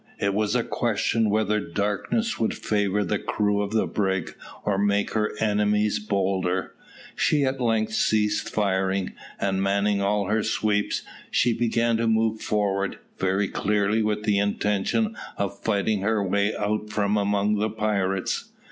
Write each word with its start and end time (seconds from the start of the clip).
It 0.19 0.33
was 0.33 0.55
a 0.55 0.63
question 0.63 1.29
whether 1.29 1.59
darkness 1.59 2.39
would 2.39 2.55
favour 2.55 3.03
the 3.03 3.19
crew 3.19 3.61
of 3.61 3.69
the 3.69 3.85
brig, 3.85 4.35
or 4.65 4.79
make 4.79 5.11
her 5.11 5.33
enemies 5.39 5.99
bolder. 5.99 6.73
She 7.15 7.45
at 7.45 7.61
length 7.61 7.93
ceased 7.93 8.49
firing, 8.49 9.11
and 9.39 9.61
manning 9.61 10.01
all 10.01 10.25
her 10.25 10.41
sweeps, 10.41 11.03
she 11.29 11.53
began 11.53 11.97
to 11.97 12.07
move 12.07 12.41
forward, 12.41 12.97
very 13.19 13.47
clearly 13.47 14.01
with 14.01 14.23
the 14.23 14.39
intention 14.39 15.15
of 15.37 15.59
fighting 15.59 16.01
her 16.01 16.23
way 16.27 16.55
out 16.55 16.89
from 16.89 17.15
among 17.15 17.59
the 17.59 17.69
pirates. 17.69 18.49